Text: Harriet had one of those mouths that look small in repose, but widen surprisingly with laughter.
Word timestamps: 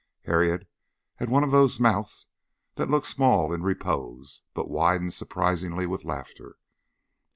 Harriet 0.25 0.67
had 1.17 1.29
one 1.29 1.43
of 1.43 1.51
those 1.51 1.79
mouths 1.79 2.25
that 2.73 2.89
look 2.89 3.05
small 3.05 3.53
in 3.53 3.61
repose, 3.61 4.41
but 4.55 4.67
widen 4.67 5.11
surprisingly 5.11 5.85
with 5.85 6.03
laughter. 6.05 6.55